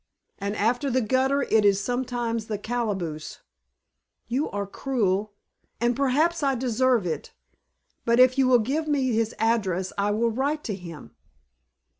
[0.39, 3.37] And after the gutter it is sometimes the calaboose."
[4.27, 5.33] "You are cruel,
[5.79, 7.33] and perhaps I deserve it.
[8.03, 11.11] But if you will give me his address I will write to him."